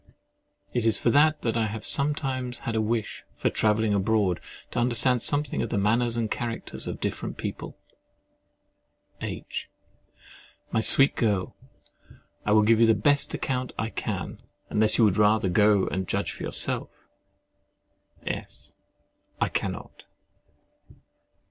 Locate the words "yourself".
16.45-16.89